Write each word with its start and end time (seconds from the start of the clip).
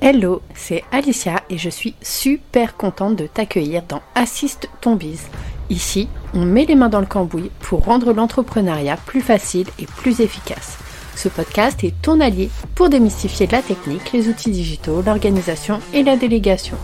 Hello, 0.00 0.42
c'est 0.54 0.84
Alicia 0.92 1.42
et 1.48 1.56
je 1.56 1.70
suis 1.70 1.94
super 2.02 2.76
contente 2.76 3.16
de 3.16 3.26
t'accueillir 3.26 3.82
dans 3.88 4.02
Assiste 4.14 4.68
ton 4.80 4.96
bise. 4.96 5.26
Ici, 5.70 6.08
on 6.34 6.44
met 6.44 6.66
les 6.66 6.74
mains 6.74 6.90
dans 6.90 7.00
le 7.00 7.06
cambouis 7.06 7.50
pour 7.60 7.84
rendre 7.84 8.12
l'entrepreneuriat 8.12 8.98
plus 9.06 9.22
facile 9.22 9.66
et 9.78 9.86
plus 9.86 10.20
efficace. 10.20 10.78
Ce 11.16 11.28
podcast 11.28 11.82
est 11.84 11.94
ton 12.02 12.20
allié 12.20 12.50
pour 12.74 12.90
démystifier 12.90 13.46
la 13.46 13.62
technique, 13.62 14.12
les 14.12 14.28
outils 14.28 14.50
digitaux, 14.50 15.00
l'organisation 15.00 15.80
et 15.94 16.02
la 16.02 16.16
délégation. 16.16 16.76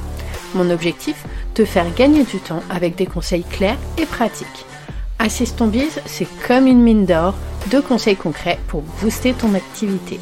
Mon 0.54 0.70
objectif 0.70 1.26
Te 1.52 1.64
faire 1.64 1.92
gagner 1.94 2.24
du 2.24 2.38
temps 2.38 2.62
avec 2.70 2.96
des 2.96 3.06
conseils 3.06 3.44
clairs 3.44 3.78
et 3.98 4.06
pratiques. 4.06 4.64
Assiste 5.18 5.56
ton 5.56 5.66
bise, 5.66 6.00
c'est 6.06 6.28
comme 6.46 6.66
une 6.66 6.80
mine 6.80 7.04
d'or, 7.04 7.34
de 7.70 7.80
conseils 7.80 8.16
concrets 8.16 8.58
pour 8.68 8.82
booster 9.02 9.34
ton 9.34 9.52
activité. 9.54 10.18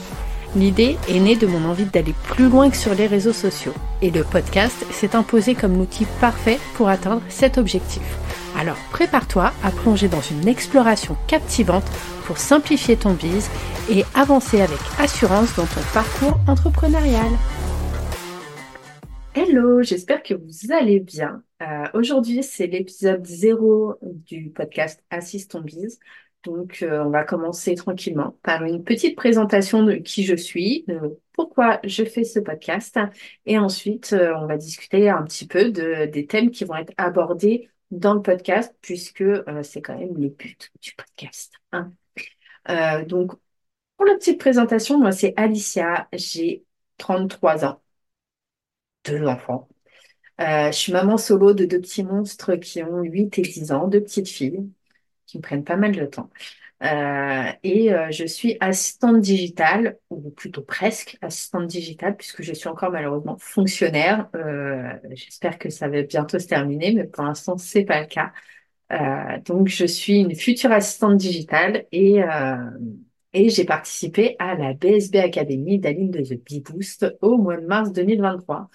L'idée 0.57 0.97
est 1.09 1.21
née 1.21 1.37
de 1.37 1.47
mon 1.47 1.69
envie 1.69 1.85
d'aller 1.85 2.15
plus 2.25 2.49
loin 2.49 2.71
que 2.71 2.77
sur 2.77 2.95
les 2.95 3.07
réseaux 3.07 3.35
sociaux 3.35 3.75
et 4.01 4.11
le 4.11 4.25
podcast 4.25 4.83
s'est 4.91 5.15
imposé 5.15 5.55
comme 5.55 5.77
l'outil 5.77 6.07
parfait 6.21 6.59
pour 6.75 6.89
atteindre 6.89 7.23
cet 7.29 7.59
objectif. 7.59 8.03
Alors 8.57 8.79
prépare-toi 8.91 9.53
à 9.63 9.71
plonger 9.71 10.09
dans 10.09 10.23
une 10.23 10.49
exploration 10.49 11.17
captivante 11.27 11.85
pour 12.25 12.39
simplifier 12.39 12.97
ton 12.97 13.13
bise 13.13 13.51
et 13.91 14.05
avancer 14.15 14.63
avec 14.63 14.79
assurance 14.99 15.55
dans 15.55 15.67
ton 15.67 15.83
parcours 15.93 16.41
entrepreneurial. 16.49 17.29
Hello, 19.35 19.83
j'espère 19.83 20.23
que 20.23 20.35
vous 20.35 20.73
allez 20.73 20.99
bien. 20.99 21.43
Euh, 21.63 21.85
aujourd'hui, 21.93 22.43
c'est 22.43 22.67
l'épisode 22.67 23.25
0 23.25 23.99
du 24.03 24.51
podcast 24.51 25.05
Assist 25.11 25.51
ton 25.51 25.61
bise. 25.61 26.01
Donc, 26.49 26.83
euh, 26.83 27.05
on 27.05 27.11
va 27.11 27.25
commencer 27.25 27.75
tranquillement 27.75 28.39
par 28.43 28.65
une 28.65 28.83
petite 28.83 29.17
présentation 29.17 29.83
de 29.83 29.95
qui 29.95 30.25
je 30.25 30.35
suis, 30.35 30.85
de 30.89 31.21
pourquoi 31.33 31.79
je 31.85 32.05
fais 32.05 32.25
ce 32.25 32.41
podcast. 32.41 32.99
Et 33.45 33.59
ensuite, 33.59 34.15
euh, 34.15 34.35
on 34.37 34.47
va 34.47 34.57
discuter 34.57 35.11
un 35.11 35.23
petit 35.25 35.47
peu 35.47 35.71
de, 35.71 36.07
des 36.07 36.27
thèmes 36.27 36.51
qui 36.51 36.65
vont 36.65 36.77
être 36.77 36.95
abordés 36.97 37.69
dans 37.91 38.15
le 38.15 38.23
podcast, 38.23 38.75
puisque 38.81 39.21
euh, 39.21 39.63
c'est 39.63 39.83
quand 39.83 39.99
même 39.99 40.17
le 40.17 40.29
but 40.31 40.71
du 40.81 40.95
podcast. 40.95 41.53
Hein. 41.73 41.93
donc, 43.07 43.33
pour 43.97 44.07
la 44.07 44.15
petite 44.15 44.41
présentation, 44.41 44.99
moi, 44.99 45.13
c'est 45.13 45.35
Alicia, 45.37 46.09
j'ai 46.13 46.65
33 46.97 47.65
ans, 47.67 47.83
deux 49.05 49.27
enfants. 49.27 49.69
je 50.39 50.71
suis 50.73 50.93
maman 50.93 51.19
solo 51.19 51.53
de 51.53 51.65
deux 51.67 51.81
petits 51.81 52.05
monstres 52.05 52.57
qui 52.57 52.83
ont 52.83 53.03
8 53.03 53.39
et 53.39 53.43
10 53.43 53.73
ans, 53.73 53.89
deux 53.89 54.03
petites 54.03 54.29
filles 54.29 54.71
qui 55.29 55.39
me 55.39 55.43
prennent 55.43 55.65
pas 55.65 55.77
mal 55.77 55.93
de 55.95 56.07
temps. 56.07 56.31
Euh, 56.85 57.51
et 57.65 57.93
euh, 57.93 58.11
je 58.13 58.25
suis 58.25 58.57
assistante 58.61 59.21
digitale, 59.21 59.99
ou 60.11 60.31
plutôt 60.31 60.63
presque 60.63 61.19
assistante 61.23 61.67
digitale, 61.67 62.17
puisque 62.17 62.43
je 62.43 62.53
suis 62.53 62.69
encore 62.69 62.93
malheureusement 62.93 63.37
fonctionnaire. 63.39 64.29
Euh, 64.37 64.93
J'espère 65.13 65.59
que 65.59 65.71
ça 65.71 65.89
va 65.89 66.03
bientôt 66.03 66.39
se 66.39 66.47
terminer, 66.47 66.93
mais 66.93 67.05
pour 67.05 67.25
l'instant, 67.25 67.59
c'est 67.59 67.85
pas 67.85 68.01
le 68.01 68.07
cas. 68.07 68.33
Euh, 68.93 69.39
donc, 69.45 69.69
je 69.69 69.87
suis 69.87 70.21
une 70.21 70.35
future 70.35 70.73
assistante 70.73 71.17
digitale 71.19 71.87
et, 71.93 72.23
euh, 72.23 72.57
et 73.33 73.51
j'ai 73.51 73.65
participé 73.65 74.37
à 74.39 74.55
la 74.55 74.73
BSB 74.75 75.17
Academy 75.17 75.79
d'Aline 75.79 76.11
de 76.11 76.21
The 76.23 76.43
Bee 76.45 76.61
Boost 76.61 77.07
au 77.21 77.37
mois 77.39 77.57
de 77.59 77.67
mars 77.67 77.93
2023. 77.93 78.69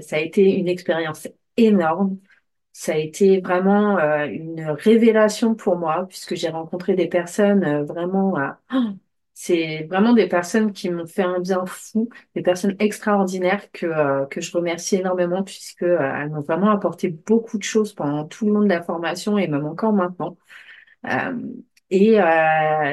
ça 0.00 0.16
a 0.16 0.20
été 0.20 0.42
une 0.58 0.68
expérience 0.68 1.28
énorme. 1.56 2.18
Ça 2.78 2.92
a 2.92 2.96
été 2.98 3.40
vraiment 3.40 3.96
euh, 3.98 4.26
une 4.26 4.60
révélation 4.68 5.54
pour 5.54 5.76
moi 5.78 6.04
puisque 6.06 6.34
j'ai 6.34 6.50
rencontré 6.50 6.94
des 6.94 7.08
personnes 7.08 7.64
euh, 7.64 7.84
vraiment, 7.84 8.38
euh, 8.38 8.50
c'est 9.32 9.84
vraiment 9.84 10.12
des 10.12 10.28
personnes 10.28 10.72
qui 10.72 10.90
m'ont 10.90 11.06
fait 11.06 11.22
un 11.22 11.40
bien 11.40 11.64
fou, 11.64 12.10
des 12.34 12.42
personnes 12.42 12.76
extraordinaires 12.78 13.70
que 13.72 14.26
que 14.28 14.42
je 14.42 14.52
remercie 14.52 14.96
énormément 14.96 15.42
puisque 15.42 15.82
elles 15.84 16.28
m'ont 16.30 16.42
vraiment 16.42 16.70
apporté 16.70 17.08
beaucoup 17.08 17.56
de 17.56 17.62
choses 17.62 17.94
pendant 17.94 18.26
tout 18.26 18.44
le 18.46 18.52
long 18.52 18.60
de 18.60 18.68
la 18.68 18.82
formation 18.82 19.38
et 19.38 19.48
même 19.48 19.64
encore 19.66 19.94
maintenant. 19.94 20.36
et 21.90 22.16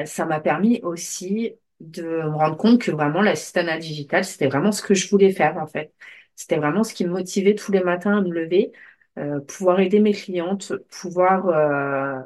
ça 0.06 0.24
m'a 0.26 0.40
permis 0.40 0.80
aussi 0.82 1.54
de 1.80 2.02
me 2.02 2.36
rendre 2.36 2.56
compte 2.56 2.80
que 2.80 2.90
vraiment 2.90 3.20
l'assistanat 3.22 3.78
digital, 3.78 4.24
c'était 4.24 4.46
vraiment 4.48 4.72
ce 4.72 4.82
que 4.82 4.94
je 4.94 5.08
voulais 5.10 5.32
faire 5.32 5.56
en 5.58 5.66
fait. 5.66 5.92
C'était 6.36 6.56
vraiment 6.56 6.84
ce 6.84 6.94
qui 6.94 7.04
me 7.04 7.10
motivait 7.10 7.54
tous 7.54 7.72
les 7.72 7.82
matins 7.82 8.18
à 8.18 8.20
me 8.22 8.30
lever. 8.30 8.72
Euh, 9.18 9.40
pouvoir 9.40 9.80
aider 9.80 10.00
mes 10.00 10.12
clientes, 10.12 10.72
pouvoir 10.90 11.46
euh, 11.48 12.20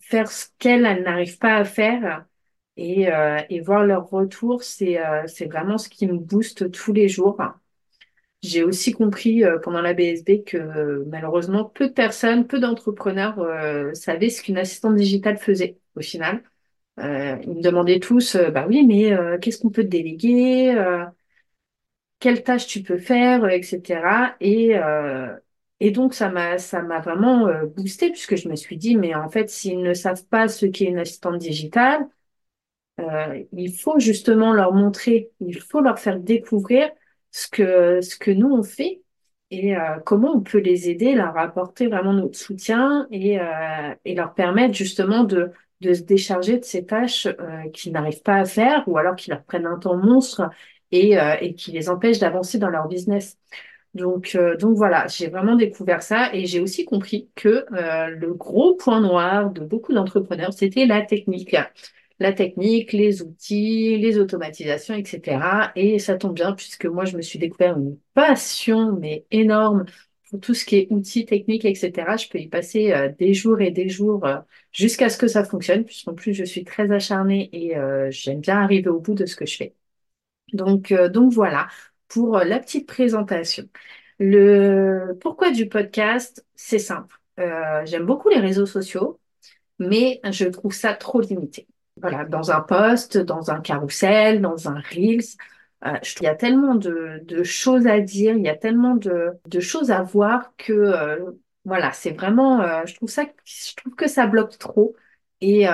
faire 0.00 0.30
ce 0.32 0.46
qu'elles 0.58 0.82
n'arrivent 1.04 1.38
pas 1.38 1.56
à 1.56 1.64
faire 1.64 2.26
et, 2.76 3.12
euh, 3.12 3.40
et 3.50 3.60
voir 3.60 3.84
leur 3.84 4.08
retour, 4.10 4.62
c'est 4.64 4.98
c'est 5.28 5.46
vraiment 5.46 5.78
ce 5.78 5.88
qui 5.90 6.06
me 6.06 6.18
booste 6.18 6.70
tous 6.72 6.92
les 6.92 7.08
jours. 7.08 7.38
J'ai 8.42 8.62
aussi 8.62 8.92
compris 8.92 9.42
pendant 9.62 9.80
la 9.82 9.94
BSB 9.94 10.42
que 10.44 11.04
malheureusement 11.08 11.64
peu 11.64 11.88
de 11.88 11.92
personnes, 11.92 12.46
peu 12.46 12.60
d'entrepreneurs 12.60 13.38
savaient 13.96 14.30
ce 14.30 14.42
qu'une 14.42 14.58
assistante 14.58 14.94
digitale 14.96 15.38
faisait 15.38 15.78
au 15.96 16.00
final. 16.02 16.42
ils 16.98 17.04
me 17.04 17.62
demandaient 17.62 18.00
tous, 18.00 18.36
bah 18.36 18.66
oui, 18.68 18.84
mais 18.86 19.12
qu'est-ce 19.40 19.58
qu'on 19.60 19.70
peut 19.70 19.84
te 19.84 19.88
déléguer? 19.88 20.74
Quelles 22.18 22.42
tâches 22.44 22.66
tu 22.66 22.82
peux 22.82 22.98
faire, 22.98 23.46
etc. 23.48 24.36
Et, 24.40 24.74
et 25.80 25.90
donc, 25.90 26.14
ça 26.14 26.30
m'a, 26.30 26.58
ça 26.58 26.82
m'a 26.82 27.00
vraiment 27.00 27.46
euh, 27.48 27.66
boosté 27.66 28.10
puisque 28.10 28.36
je 28.36 28.48
me 28.48 28.56
suis 28.56 28.76
dit, 28.78 28.96
mais 28.96 29.14
en 29.14 29.28
fait, 29.28 29.50
s'ils 29.50 29.80
ne 29.82 29.94
savent 29.94 30.24
pas 30.26 30.48
ce 30.48 30.66
qu'est 30.66 30.86
une 30.86 30.98
assistante 30.98 31.38
digitale, 31.38 32.08
euh, 33.00 33.42
il 33.52 33.72
faut 33.78 33.98
justement 33.98 34.52
leur 34.52 34.72
montrer, 34.72 35.30
il 35.40 35.60
faut 35.60 35.80
leur 35.80 35.98
faire 35.98 36.18
découvrir 36.18 36.90
ce 37.30 37.48
que, 37.48 38.00
ce 38.00 38.16
que 38.16 38.30
nous 38.30 38.48
on 38.50 38.62
fait 38.62 39.02
et 39.50 39.76
euh, 39.76 39.98
comment 40.04 40.32
on 40.36 40.40
peut 40.40 40.58
les 40.58 40.88
aider, 40.90 41.14
leur 41.14 41.36
apporter 41.38 41.86
vraiment 41.88 42.12
notre 42.14 42.38
soutien 42.38 43.06
et, 43.10 43.38
euh, 43.40 43.94
et 44.04 44.14
leur 44.14 44.34
permettre 44.34 44.74
justement 44.74 45.24
de, 45.24 45.50
de 45.82 45.92
se 45.94 46.02
décharger 46.02 46.58
de 46.58 46.64
ces 46.64 46.86
tâches 46.86 47.26
euh, 47.26 47.68
qu'ils 47.72 47.92
n'arrivent 47.92 48.22
pas 48.22 48.36
à 48.36 48.44
faire 48.46 48.82
ou 48.88 48.96
alors 48.98 49.14
qui 49.14 49.30
leur 49.30 49.44
prennent 49.44 49.66
un 49.66 49.78
temps 49.78 49.96
monstre 49.96 50.48
et, 50.92 51.16
et 51.40 51.54
qui 51.54 51.72
les 51.72 51.88
empêchent 51.90 52.20
d'avancer 52.20 52.58
dans 52.58 52.68
leur 52.70 52.86
business. 52.88 53.36
Donc, 53.96 54.34
euh, 54.34 54.56
donc 54.58 54.76
voilà, 54.76 55.06
j'ai 55.08 55.28
vraiment 55.28 55.56
découvert 55.56 56.02
ça 56.02 56.30
et 56.34 56.44
j'ai 56.46 56.60
aussi 56.60 56.84
compris 56.84 57.30
que 57.34 57.64
euh, 57.72 58.08
le 58.10 58.34
gros 58.34 58.74
point 58.76 59.00
noir 59.00 59.50
de 59.50 59.62
beaucoup 59.62 59.94
d'entrepreneurs, 59.94 60.52
c'était 60.52 60.84
la 60.86 61.00
technique. 61.02 61.56
La 62.18 62.32
technique, 62.32 62.92
les 62.92 63.22
outils, 63.22 63.96
les 63.98 64.18
automatisations, 64.18 64.94
etc. 64.94 65.72
Et 65.76 65.98
ça 65.98 66.16
tombe 66.16 66.34
bien 66.34 66.52
puisque 66.54 66.86
moi, 66.86 67.04
je 67.06 67.16
me 67.16 67.22
suis 67.22 67.38
découvert 67.38 67.78
une 67.78 67.98
passion, 68.14 68.92
mais 68.92 69.26
énorme, 69.30 69.84
pour 70.30 70.40
tout 70.40 70.54
ce 70.54 70.64
qui 70.66 70.76
est 70.76 70.88
outils, 70.90 71.24
techniques, 71.26 71.64
etc. 71.64 72.16
Je 72.18 72.28
peux 72.28 72.38
y 72.38 72.48
passer 72.48 72.92
euh, 72.92 73.10
des 73.18 73.32
jours 73.34 73.60
et 73.62 73.70
des 73.70 73.88
jours 73.88 74.26
jusqu'à 74.72 75.08
ce 75.10 75.16
que 75.18 75.26
ça 75.28 75.44
fonctionne, 75.44 75.84
puisqu'en 75.84 76.14
plus, 76.14 76.34
je 76.34 76.44
suis 76.44 76.64
très 76.64 76.90
acharnée 76.90 77.48
et 77.52 77.74
j'aime 78.10 78.40
bien 78.40 78.58
arriver 78.60 78.88
au 78.90 79.00
bout 79.00 79.14
de 79.14 79.24
ce 79.26 79.36
que 79.36 79.46
je 79.46 79.56
fais. 79.56 79.74
Donc, 80.54 80.92
donc 81.12 81.32
voilà 81.32 81.68
pour 82.08 82.38
euh, 82.38 82.44
la 82.44 82.58
petite 82.58 82.86
présentation. 82.86 83.64
Le 84.18 85.16
pourquoi 85.20 85.50
du 85.50 85.68
podcast, 85.68 86.44
c'est 86.54 86.78
simple. 86.78 87.16
Euh, 87.38 87.82
J'aime 87.84 88.06
beaucoup 88.06 88.28
les 88.28 88.40
réseaux 88.40 88.66
sociaux, 88.66 89.20
mais 89.78 90.20
je 90.30 90.46
trouve 90.46 90.72
ça 90.72 90.94
trop 90.94 91.20
limité. 91.20 91.66
Voilà, 92.00 92.24
dans 92.24 92.50
un 92.50 92.60
post, 92.60 93.18
dans 93.18 93.50
un 93.50 93.60
carrousel, 93.60 94.40
dans 94.40 94.68
un 94.68 94.80
reels, 94.80 95.24
euh, 95.86 95.98
il 96.20 96.24
y 96.24 96.26
a 96.26 96.34
tellement 96.34 96.74
de, 96.74 97.42
choses 97.42 97.86
à 97.86 98.00
dire, 98.00 98.36
il 98.36 98.42
y 98.44 98.48
a 98.48 98.56
tellement 98.56 98.96
de, 98.96 99.60
choses 99.60 99.90
à 99.90 100.02
voir 100.02 100.54
que 100.56 101.24
voilà, 101.64 101.92
c'est 101.92 102.12
vraiment, 102.12 102.86
je 102.86 102.94
trouve 102.94 103.08
ça, 103.08 103.24
je 103.44 103.74
trouve 103.76 103.94
que 103.94 104.08
ça 104.08 104.26
bloque 104.26 104.56
trop. 104.58 104.94
Et 105.40 105.66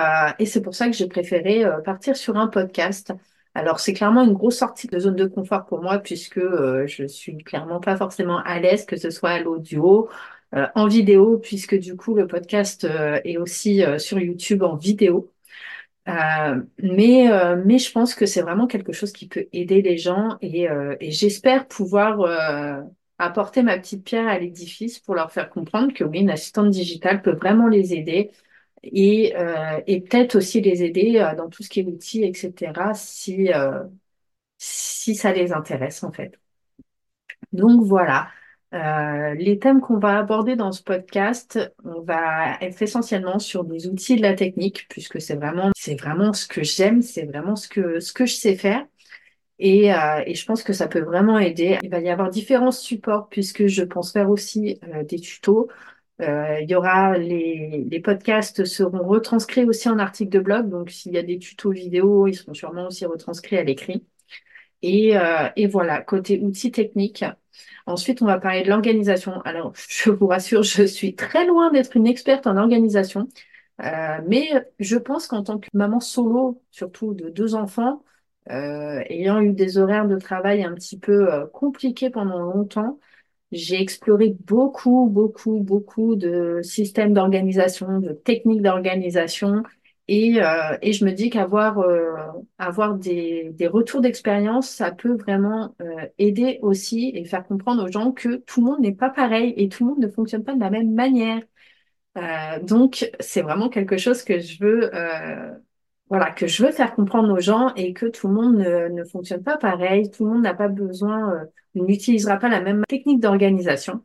c'est 0.45 0.61
pour 0.61 0.75
ça 0.75 0.87
que 0.87 0.93
j'ai 0.93 1.07
préféré 1.07 1.65
partir 1.85 2.15
sur 2.17 2.37
un 2.37 2.47
podcast 2.47 3.13
alors, 3.55 3.79
c'est 3.79 3.93
clairement 3.93 4.23
une 4.23 4.33
grosse 4.33 4.57
sortie 4.57 4.87
de 4.87 4.97
zone 4.99 5.15
de 5.15 5.25
confort 5.25 5.65
pour 5.65 5.81
moi 5.81 5.99
puisque 5.99 6.37
euh, 6.37 6.87
je 6.87 7.05
suis 7.05 7.37
clairement 7.37 7.79
pas 7.79 7.95
forcément 7.97 8.39
à 8.39 8.59
l'aise, 8.59 8.85
que 8.85 8.97
ce 8.97 9.11
soit 9.11 9.29
à 9.31 9.39
l'audio, 9.39 10.09
euh, 10.55 10.67
en 10.75 10.87
vidéo, 10.87 11.37
puisque 11.37 11.75
du 11.77 11.95
coup, 11.95 12.15
le 12.15 12.25
podcast 12.27 12.83
euh, 12.85 13.19
est 13.23 13.37
aussi 13.37 13.83
sur 13.99 14.19
YouTube 14.19 14.63
en 14.63 14.75
vidéo. 14.75 15.31
mais, 16.07 17.29
mais 17.65 17.79
je 17.79 17.91
pense 17.91 18.15
que 18.15 18.25
c'est 18.25 18.41
vraiment 18.41 18.67
quelque 18.67 18.91
chose 18.93 19.11
qui 19.13 19.27
peut 19.27 19.47
aider 19.53 19.81
les 19.81 19.97
gens 19.97 20.37
et, 20.41 20.67
et 20.99 21.11
j'espère 21.11 21.67
pouvoir 21.67 22.19
apporter 23.19 23.63
ma 23.63 23.77
petite 23.77 24.03
pierre 24.03 24.27
à 24.27 24.39
l'édifice 24.39 24.99
pour 24.99 25.15
leur 25.15 25.31
faire 25.31 25.49
comprendre 25.49 25.93
que 25.93 26.03
oui, 26.03 26.19
une 26.19 26.29
assistante 26.31 26.69
digitale 26.71 27.21
peut 27.21 27.35
vraiment 27.35 27.67
les 27.67 27.93
aider 27.93 28.31
et, 28.83 29.35
euh, 29.37 29.81
et 29.87 30.01
peut-être 30.01 30.35
aussi 30.35 30.61
les 30.61 30.83
aider 30.83 31.17
euh, 31.19 31.35
dans 31.35 31.49
tout 31.49 31.63
ce 31.63 31.69
qui 31.69 31.79
est 31.79 31.85
outils, 31.85 32.23
etc., 32.23 32.93
si, 32.93 33.53
euh, 33.53 33.83
si 34.57 35.15
ça 35.15 35.33
les 35.33 35.53
intéresse 35.53 36.03
en 36.03 36.11
fait. 36.11 36.39
Donc 37.51 37.83
voilà, 37.83 38.29
euh, 38.73 39.35
les 39.35 39.59
thèmes 39.59 39.79
qu'on 39.79 39.99
va 39.99 40.17
aborder 40.17 40.55
dans 40.55 40.71
ce 40.71 40.81
podcast, 40.83 41.59
on 41.83 42.01
va 42.01 42.57
être 42.61 42.81
essentiellement 42.81 43.39
sur 43.39 43.63
des 43.63 43.87
outils 43.87 44.15
de 44.15 44.21
la 44.21 44.33
technique, 44.33 44.87
puisque 44.89 45.21
c'est 45.21 45.35
vraiment, 45.35 45.71
c'est 45.75 45.99
vraiment 45.99 46.33
ce 46.33 46.47
que 46.47 46.63
j'aime, 46.63 47.01
c'est 47.01 47.25
vraiment 47.25 47.55
ce 47.55 47.67
que, 47.67 47.99
ce 47.99 48.11
que 48.13 48.25
je 48.25 48.33
sais 48.35 48.55
faire. 48.55 48.85
Et, 49.59 49.87
et, 50.25 50.35
je 50.35 50.45
pense 50.45 50.63
que 50.63 50.73
ça 50.73 50.87
peut 50.87 51.01
vraiment 51.01 51.39
aider. 51.39 51.77
Il 51.83 51.89
va 51.89 51.99
y 51.99 52.09
avoir 52.09 52.29
différents 52.29 52.71
supports 52.71 53.29
puisque 53.29 53.67
je 53.67 53.83
pense 53.83 54.11
faire 54.11 54.29
aussi 54.29 54.79
des 55.05 55.19
tutos. 55.19 55.69
Il 56.19 56.65
y 56.69 56.75
aura 56.75 57.17
les, 57.17 57.85
les 57.89 57.99
podcasts 57.99 58.65
seront 58.65 59.03
retranscrits 59.07 59.65
aussi 59.65 59.89
en 59.89 59.99
articles 59.99 60.31
de 60.31 60.39
blog. 60.39 60.69
Donc 60.69 60.89
s'il 60.89 61.13
y 61.13 61.17
a 61.17 61.23
des 61.23 61.39
tutos 61.39 61.71
vidéo, 61.71 62.27
ils 62.27 62.35
seront 62.35 62.53
sûrement 62.53 62.87
aussi 62.87 63.05
retranscrits 63.05 63.57
à 63.57 63.63
l'écrit. 63.63 64.05
Et, 64.81 65.13
et 65.55 65.67
voilà, 65.67 66.01
côté 66.01 66.39
outils 66.41 66.71
techniques, 66.71 67.25
Ensuite, 67.85 68.21
on 68.21 68.25
va 68.25 68.39
parler 68.39 68.63
de 68.63 68.69
l'organisation. 68.69 69.41
Alors, 69.41 69.73
je 69.89 70.09
vous 70.09 70.27
rassure, 70.27 70.63
je 70.63 70.83
suis 70.83 71.15
très 71.15 71.45
loin 71.45 71.71
d'être 71.71 71.95
une 71.97 72.07
experte 72.07 72.47
en 72.47 72.57
organisation, 72.57 73.27
euh, 73.81 74.19
mais 74.27 74.49
je 74.79 74.97
pense 74.97 75.27
qu'en 75.27 75.43
tant 75.43 75.59
que 75.59 75.67
maman 75.73 75.99
solo, 75.99 76.63
surtout 76.71 77.13
de 77.13 77.29
deux 77.29 77.55
enfants, 77.55 78.03
euh, 78.49 79.01
ayant 79.09 79.41
eu 79.41 79.53
des 79.53 79.77
horaires 79.77 80.07
de 80.07 80.17
travail 80.17 80.63
un 80.63 80.73
petit 80.73 80.99
peu 80.99 81.33
euh, 81.33 81.45
compliqués 81.47 82.09
pendant 82.09 82.39
longtemps, 82.39 82.99
j'ai 83.53 83.81
exploré 83.81 84.35
beaucoup, 84.45 85.07
beaucoup, 85.09 85.59
beaucoup 85.59 86.15
de 86.15 86.59
systèmes 86.63 87.13
d'organisation, 87.13 87.99
de 87.99 88.13
techniques 88.13 88.61
d'organisation 88.61 89.63
et, 90.07 90.41
euh, 90.43 90.77
et 90.81 90.91
je 90.93 91.05
me 91.05 91.11
dis 91.11 91.29
qu'avoir 91.29 91.79
euh, 91.79 92.13
avoir 92.57 92.95
des, 92.95 93.51
des 93.53 93.67
retours 93.67 94.01
d'expérience, 94.01 94.69
ça 94.69 94.91
peut 94.91 95.15
vraiment 95.15 95.75
euh, 95.81 96.07
aider 96.17 96.59
aussi 96.61 97.11
et 97.15 97.23
faire 97.25 97.45
comprendre 97.47 97.83
aux 97.85 97.91
gens 97.91 98.11
que 98.11 98.35
tout 98.37 98.59
le 98.61 98.67
monde 98.71 98.81
n'est 98.81 98.91
pas 98.95 99.09
pareil 99.09 99.53
et 99.57 99.69
tout 99.69 99.85
le 99.85 99.91
monde 99.91 99.99
ne 100.03 100.09
fonctionne 100.09 100.43
pas 100.43 100.55
de 100.55 100.59
la 100.59 100.69
même 100.69 100.93
manière. 100.93 101.41
Euh, 102.17 102.59
donc, 102.61 103.09
c'est 103.19 103.41
vraiment 103.41 103.69
quelque 103.69 103.97
chose 103.97 104.23
que 104.23 104.39
je 104.39 104.59
veux, 104.63 104.93
euh, 104.95 105.51
voilà, 106.13 106.31
que 106.31 106.45
je 106.45 106.63
veux 106.63 106.71
faire 106.71 106.93
comprendre 106.93 107.33
aux 107.33 107.39
gens 107.39 107.73
et 107.75 107.91
que 107.93 108.05
tout 108.05 108.27
le 108.27 108.35
monde 108.35 108.57
ne, 108.57 108.87
ne 108.89 109.03
fonctionne 109.03 109.41
pas 109.41 109.57
pareil. 109.57 110.11
Tout 110.11 110.25
le 110.25 110.31
monde 110.33 110.43
n'a 110.43 110.53
pas 110.53 110.67
besoin, 110.67 111.47
n'utilisera 111.73 112.37
pas 112.37 112.49
la 112.49 112.61
même 112.61 112.83
technique 112.87 113.19
d'organisation. 113.19 114.03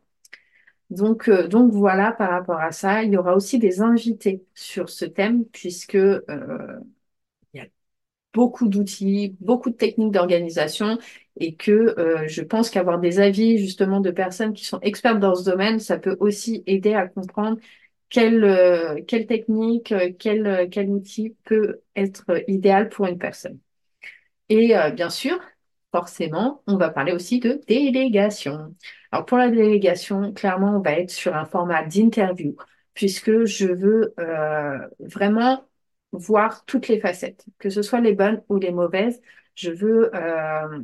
Donc, 0.89 1.29
euh, 1.29 1.47
donc 1.47 1.71
voilà, 1.71 2.11
par 2.11 2.31
rapport 2.31 2.59
à 2.59 2.71
ça, 2.71 3.03
il 3.03 3.11
y 3.13 3.17
aura 3.17 3.35
aussi 3.35 3.59
des 3.59 3.81
invités 3.81 4.43
sur 4.55 4.89
ce 4.89 5.05
thème, 5.05 5.45
puisque 5.45 5.95
euh, 5.95 6.19
il 7.53 7.59
y 7.59 7.63
a 7.63 7.67
beaucoup 8.33 8.67
d'outils, 8.67 9.35
beaucoup 9.39 9.69
de 9.69 9.75
techniques 9.75 10.11
d'organisation, 10.11 10.97
et 11.39 11.55
que 11.55 11.71
euh, 11.71 12.27
je 12.27 12.41
pense 12.41 12.69
qu'avoir 12.71 12.99
des 12.99 13.19
avis 13.19 13.59
justement 13.59 14.01
de 14.01 14.11
personnes 14.11 14.53
qui 14.53 14.65
sont 14.65 14.79
expertes 14.81 15.19
dans 15.19 15.35
ce 15.35 15.45
domaine, 15.45 15.79
ça 15.79 15.99
peut 15.99 16.17
aussi 16.19 16.63
aider 16.65 16.95
à 16.95 17.07
comprendre 17.07 17.59
quelle, 18.09 19.03
quelle 19.07 19.27
technique, 19.27 19.93
quel, 20.19 20.69
quel 20.71 20.89
outil 20.89 21.35
peut 21.45 21.81
être 21.95 22.43
idéal 22.47 22.89
pour 22.89 23.05
une 23.07 23.17
personne. 23.17 23.59
Et 24.49 24.73
bien 24.95 25.09
sûr, 25.09 25.39
forcément, 25.91 26.63
on 26.67 26.77
va 26.77 26.89
parler 26.89 27.11
aussi 27.11 27.39
de 27.39 27.61
délégation. 27.67 28.75
Alors 29.11 29.25
pour 29.25 29.37
la 29.37 29.49
délégation, 29.49 30.33
clairement, 30.33 30.77
on 30.77 30.81
va 30.81 30.93
être 30.93 31.11
sur 31.11 31.35
un 31.35 31.45
format 31.45 31.83
d'interview, 31.83 32.55
puisque 32.93 33.45
je 33.45 33.67
veux 33.67 34.13
euh, 34.19 34.77
vraiment 34.99 35.65
voir 36.11 36.65
toutes 36.65 36.87
les 36.87 36.99
facettes, 36.99 37.45
que 37.59 37.69
ce 37.69 37.81
soit 37.81 38.01
les 38.01 38.13
bonnes 38.13 38.43
ou 38.49 38.57
les 38.57 38.71
mauvaises. 38.71 39.21
Je 39.55 39.71
veux, 39.71 40.15
euh, 40.15 40.79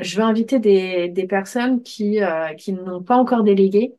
je 0.00 0.16
veux 0.16 0.22
inviter 0.24 0.58
des, 0.58 1.08
des 1.08 1.26
personnes 1.26 1.82
qui, 1.82 2.22
euh, 2.22 2.54
qui 2.54 2.72
n'ont 2.72 3.02
pas 3.02 3.16
encore 3.16 3.42
délégué 3.42 3.94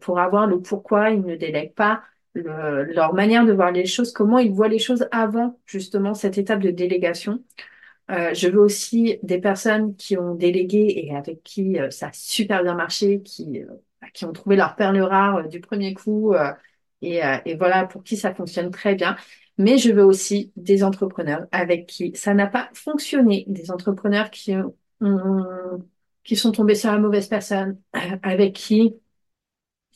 pour 0.00 0.18
avoir 0.18 0.46
le 0.46 0.60
pourquoi 0.60 1.10
ils 1.10 1.22
ne 1.22 1.36
délèguent 1.36 1.74
pas, 1.74 2.02
leur 2.34 3.14
manière 3.14 3.44
de 3.44 3.52
voir 3.52 3.72
les 3.72 3.86
choses, 3.86 4.12
comment 4.12 4.38
ils 4.38 4.52
voient 4.52 4.68
les 4.68 4.78
choses 4.78 5.06
avant 5.10 5.58
justement 5.66 6.14
cette 6.14 6.38
étape 6.38 6.60
de 6.60 6.70
délégation. 6.70 7.42
Euh, 8.10 8.32
je 8.34 8.48
veux 8.48 8.60
aussi 8.60 9.18
des 9.22 9.38
personnes 9.38 9.96
qui 9.96 10.16
ont 10.16 10.34
délégué 10.34 10.94
et 10.96 11.16
avec 11.16 11.42
qui 11.42 11.78
euh, 11.78 11.90
ça 11.90 12.08
a 12.08 12.12
super 12.12 12.62
bien 12.62 12.74
marché, 12.74 13.20
qui, 13.22 13.62
euh, 13.62 14.06
qui 14.14 14.24
ont 14.24 14.32
trouvé 14.32 14.54
leur 14.54 14.76
perle 14.76 15.00
rare 15.00 15.48
du 15.48 15.60
premier 15.60 15.92
coup 15.94 16.34
et, 17.02 17.20
et, 17.44 17.54
voilà 17.56 17.84
pour 17.86 18.02
qui 18.04 18.16
ça 18.16 18.34
fonctionne 18.34 18.70
très 18.70 18.94
bien. 18.94 19.16
Mais 19.58 19.78
je 19.78 19.92
veux 19.92 20.04
aussi 20.04 20.52
des 20.56 20.84
entrepreneurs 20.84 21.46
avec 21.52 21.86
qui 21.86 22.14
ça 22.14 22.34
n'a 22.34 22.46
pas 22.46 22.70
fonctionné, 22.74 23.44
des 23.48 23.70
entrepreneurs 23.70 24.30
qui 24.30 24.54
qui 26.24 26.36
sont 26.36 26.52
tombés 26.52 26.74
sur 26.74 26.90
la 26.90 26.98
mauvaise 26.98 27.28
personne, 27.28 27.78
avec 28.22 28.54
qui 28.54 28.96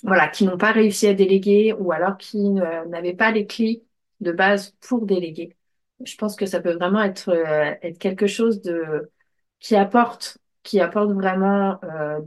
voilà, 0.02 0.29
qui 0.29 0.44
n'ont 0.44 0.56
pas 0.58 0.73
réussi 0.73 1.06
à 1.06 1.14
déléguer 1.14 1.75
ou 1.79 1.93
alors 1.93 2.17
qui 2.17 2.38
n'avaient 2.50 3.14
pas 3.14 3.31
les 3.32 3.47
clés 3.47 3.85
de 4.20 4.32
base 4.32 4.76
pour 4.81 5.06
déléguer. 5.06 5.56
Je 6.05 6.17
pense 6.17 6.37
que 6.37 6.47
ça 6.47 6.61
peut 6.61 6.73
vraiment 6.75 7.02
être, 7.02 7.31
euh, 7.31 7.93
quelque 7.99 8.26
chose 8.26 8.62
de 8.62 9.11
qui 9.58 9.76
apporte 9.76 10.38
qui 10.62 10.81
apporte 10.81 11.12
vraiment 11.12 11.79
euh, 11.85 12.20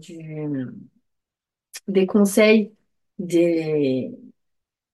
des 1.88 2.06
conseils 2.08 2.74
des 3.20 4.12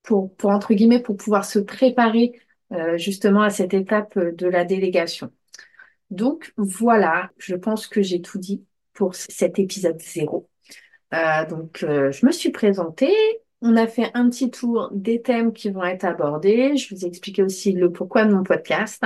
pour 0.04 0.36
pour 0.36 0.52
entre 0.52 0.74
guillemets 0.74 1.02
pour 1.02 1.18
pouvoir 1.18 1.46
se 1.46 1.60
préparer 1.60 2.34
euh, 2.72 2.98
justement 2.98 3.42
à 3.42 3.50
cette 3.50 3.74
étape 3.74 4.18
de 4.18 4.48
la 4.48 4.66
délégation. 4.66 5.32
Donc 6.12 6.54
voilà, 6.58 7.30
je 7.38 7.56
pense 7.56 7.88
que 7.88 8.02
j'ai 8.02 8.22
tout 8.22 8.40
dit 8.40 8.66
pour 8.94 9.16
cet 9.16 9.60
épisode 9.60 10.00
zéro. 10.02 10.49
Donc 11.12 11.80
je 11.80 12.26
me 12.26 12.32
suis 12.32 12.52
présentée, 12.52 13.14
on 13.62 13.76
a 13.76 13.88
fait 13.88 14.12
un 14.14 14.30
petit 14.30 14.50
tour 14.52 14.90
des 14.94 15.22
thèmes 15.22 15.52
qui 15.54 15.70
vont 15.70 15.84
être 15.84 16.06
abordés. 16.06 16.78
Je 16.78 16.96
vous 16.96 17.06
ai 17.06 17.08
expliqué 17.08 17.44
aussi 17.44 17.74
le 17.74 17.92
pourquoi 17.92 18.26
de 18.26 18.34
mon 18.34 18.44
podcast. 18.44 19.04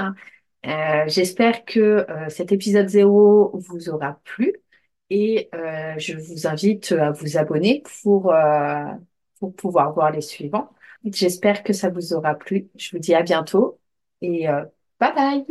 Euh, 0.66 1.04
j'espère 1.08 1.66
que 1.66 1.80
euh, 2.10 2.30
cet 2.30 2.52
épisode 2.52 2.88
zéro 2.88 3.52
vous 3.54 3.90
aura 3.90 4.20
plu 4.24 4.54
et 5.10 5.50
euh, 5.54 5.96
je 5.98 6.16
vous 6.16 6.48
invite 6.48 6.94
à 6.94 7.12
vous 7.12 7.38
abonner 7.38 7.84
pour, 8.04 8.34
pour 9.40 9.56
pouvoir 9.56 9.94
voir 9.94 10.12
les 10.12 10.22
suivants. 10.22 10.70
J'espère 11.04 11.64
que 11.64 11.74
ça 11.74 11.90
vous 11.90 12.14
aura 12.14 12.36
plu. 12.36 12.70
Je 12.76 12.92
vous 12.92 13.00
dis 13.00 13.16
à 13.16 13.24
bientôt 13.24 13.80
et 14.22 14.48
bye 15.00 15.14
bye. 15.14 15.46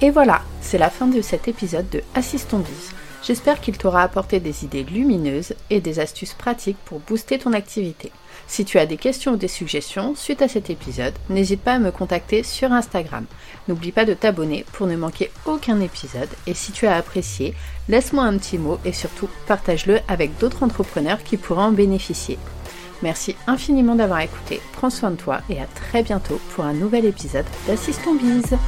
Et 0.00 0.10
voilà, 0.10 0.42
c'est 0.68 0.76
la 0.76 0.90
fin 0.90 1.06
de 1.06 1.22
cet 1.22 1.48
épisode 1.48 1.88
de 1.88 2.02
Assistons 2.14 2.58
Biz. 2.58 2.92
J'espère 3.22 3.62
qu'il 3.62 3.78
t'aura 3.78 4.02
apporté 4.02 4.38
des 4.38 4.66
idées 4.66 4.82
lumineuses 4.82 5.54
et 5.70 5.80
des 5.80 5.98
astuces 5.98 6.34
pratiques 6.34 6.76
pour 6.84 7.00
booster 7.00 7.38
ton 7.38 7.54
activité. 7.54 8.12
Si 8.46 8.66
tu 8.66 8.78
as 8.78 8.84
des 8.84 8.98
questions 8.98 9.32
ou 9.32 9.36
des 9.36 9.48
suggestions 9.48 10.14
suite 10.14 10.42
à 10.42 10.48
cet 10.48 10.68
épisode, 10.68 11.14
n'hésite 11.30 11.62
pas 11.62 11.72
à 11.72 11.78
me 11.78 11.90
contacter 11.90 12.42
sur 12.42 12.70
Instagram. 12.70 13.24
N'oublie 13.66 13.92
pas 13.92 14.04
de 14.04 14.12
t'abonner 14.12 14.66
pour 14.74 14.86
ne 14.86 14.96
manquer 14.96 15.30
aucun 15.46 15.80
épisode 15.80 16.28
et 16.46 16.52
si 16.52 16.70
tu 16.72 16.86
as 16.86 16.96
apprécié, 16.96 17.54
laisse-moi 17.88 18.24
un 18.24 18.36
petit 18.36 18.58
mot 18.58 18.78
et 18.84 18.92
surtout 18.92 19.30
partage-le 19.46 20.00
avec 20.06 20.36
d'autres 20.36 20.62
entrepreneurs 20.64 21.24
qui 21.24 21.38
pourraient 21.38 21.62
en 21.62 21.72
bénéficier. 21.72 22.38
Merci 23.00 23.36
infiniment 23.46 23.94
d'avoir 23.94 24.20
écouté, 24.20 24.60
prends 24.74 24.90
soin 24.90 25.12
de 25.12 25.16
toi 25.16 25.40
et 25.48 25.62
à 25.62 25.66
très 25.66 26.02
bientôt 26.02 26.38
pour 26.54 26.64
un 26.64 26.74
nouvel 26.74 27.06
épisode 27.06 27.46
d'Assistant 27.66 28.14
Bise. 28.14 28.58